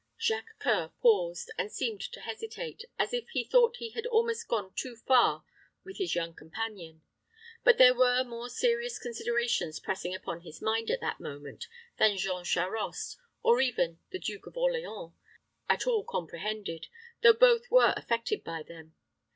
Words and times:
Jacques 0.19 0.55
C[oe]ur 0.63 0.89
paused, 0.99 1.51
and 1.59 1.71
seemed 1.71 2.01
to 2.01 2.21
hesitate, 2.21 2.85
as 2.97 3.13
if 3.13 3.29
he 3.29 3.43
thought 3.43 3.75
he 3.77 3.91
had 3.91 4.07
almost 4.07 4.47
gone 4.47 4.73
too 4.73 4.95
far 4.95 5.43
with 5.83 5.99
his 5.99 6.15
young 6.15 6.33
companion; 6.33 7.03
but 7.63 7.77
there 7.77 7.93
were 7.93 8.23
more 8.23 8.49
serious 8.49 8.97
considerations 8.97 9.79
pressing 9.79 10.15
upon 10.15 10.41
his 10.41 10.59
mind 10.59 10.89
at 10.89 11.01
that 11.01 11.19
moment 11.19 11.67
than 11.99 12.17
Jean 12.17 12.43
Charost, 12.43 13.17
or 13.43 13.61
even 13.61 13.99
the 14.09 14.17
Duke 14.17 14.47
of 14.47 14.57
Orleans, 14.57 15.13
at 15.69 15.85
all 15.85 16.03
comprehended, 16.03 16.87
though 17.21 17.33
both 17.33 17.69
were 17.69 17.93
affected 17.95 18.43
by 18.43 18.63
them. 18.63 18.95